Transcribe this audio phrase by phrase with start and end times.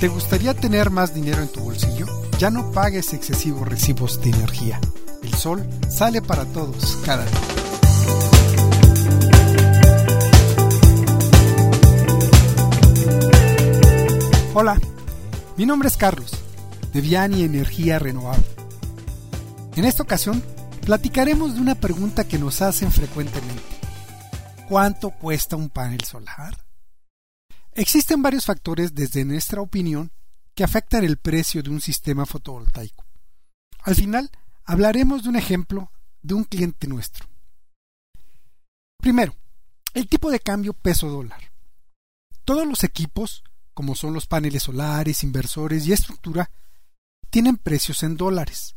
[0.00, 2.04] ¿Te gustaría tener más dinero en tu bolsillo?
[2.38, 4.78] Ya no pagues excesivos recibos de energía.
[5.22, 7.40] El sol sale para todos cada día.
[14.52, 14.78] Hola,
[15.56, 16.30] mi nombre es Carlos,
[16.92, 18.44] de Viani Energía Renovable.
[19.76, 20.42] En esta ocasión,
[20.84, 23.62] platicaremos de una pregunta que nos hacen frecuentemente.
[24.68, 26.65] ¿Cuánto cuesta un panel solar?
[27.78, 30.10] Existen varios factores desde nuestra opinión
[30.54, 33.04] que afectan el precio de un sistema fotovoltaico.
[33.82, 34.30] Al final,
[34.64, 37.26] hablaremos de un ejemplo de un cliente nuestro.
[38.96, 39.36] Primero,
[39.92, 41.52] el tipo de cambio peso dólar.
[42.46, 43.44] Todos los equipos,
[43.74, 46.50] como son los paneles solares, inversores y estructura,
[47.28, 48.74] tienen precios en dólares.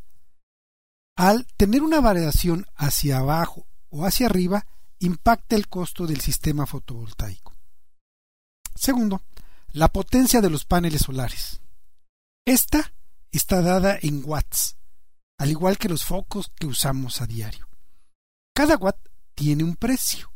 [1.16, 4.68] Al tener una variación hacia abajo o hacia arriba,
[4.99, 7.48] impacta el costo del sistema fotovoltaico.
[8.89, 9.21] Segundo,
[9.73, 11.62] la potencia de los paneles solares.
[12.43, 12.91] Esta
[13.31, 14.77] está dada en watts,
[15.37, 17.70] al igual que los focos que usamos a diario.
[18.51, 18.98] Cada watt
[19.35, 20.31] tiene un precio,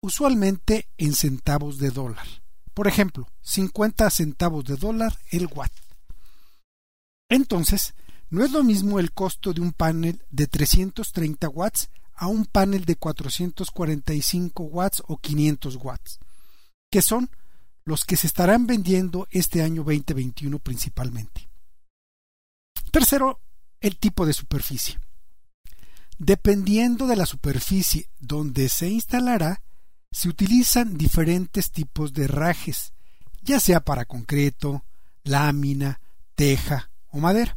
[0.00, 2.26] usualmente en centavos de dólar.
[2.72, 5.72] Por ejemplo, 50 centavos de dólar el watt.
[7.28, 7.92] Entonces,
[8.30, 12.86] no es lo mismo el costo de un panel de 330 watts a un panel
[12.86, 16.18] de 445 watts o 500 watts
[16.90, 17.30] que son
[17.84, 21.48] los que se estarán vendiendo este año 2021 principalmente.
[22.90, 23.40] Tercero,
[23.80, 24.98] el tipo de superficie.
[26.18, 29.62] Dependiendo de la superficie donde se instalará,
[30.12, 32.92] se utilizan diferentes tipos de rajes,
[33.42, 34.84] ya sea para concreto,
[35.22, 36.00] lámina,
[36.34, 37.56] teja o madera.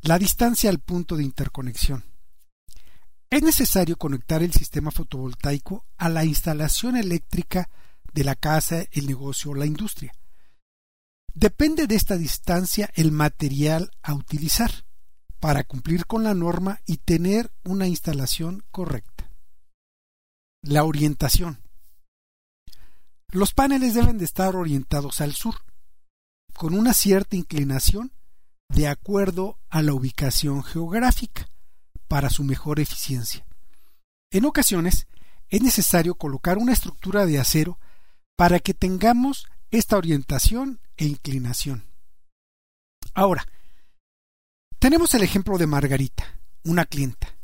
[0.00, 2.04] La distancia al punto de interconexión.
[3.34, 7.68] Es necesario conectar el sistema fotovoltaico a la instalación eléctrica
[8.12, 10.12] de la casa, el negocio o la industria.
[11.34, 14.70] Depende de esta distancia el material a utilizar
[15.40, 19.28] para cumplir con la norma y tener una instalación correcta.
[20.62, 21.60] La orientación.
[23.32, 25.56] Los paneles deben de estar orientados al sur,
[26.52, 28.12] con una cierta inclinación
[28.68, 31.48] de acuerdo a la ubicación geográfica
[32.14, 33.44] para su mejor eficiencia.
[34.30, 35.08] En ocasiones
[35.48, 37.80] es necesario colocar una estructura de acero
[38.36, 41.82] para que tengamos esta orientación e inclinación.
[43.14, 43.48] Ahora,
[44.78, 47.34] tenemos el ejemplo de Margarita, una clienta.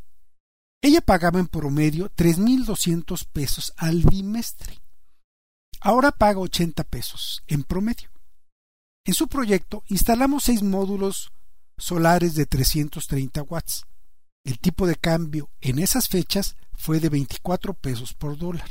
[0.81, 4.79] Ella pagaba en promedio 3.200 pesos al bimestre.
[5.81, 8.09] Ahora paga 80 pesos en promedio.
[9.05, 11.33] En su proyecto instalamos seis módulos
[11.77, 13.85] solares de 330 watts.
[14.51, 18.69] El tipo de cambio en esas fechas fue de 24 pesos por dólar.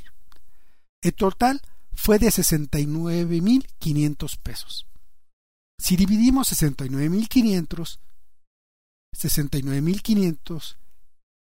[1.02, 1.62] El total
[1.94, 4.88] fue de 69.500 pesos.
[5.78, 7.98] Si dividimos 69.500
[9.16, 10.76] 69.500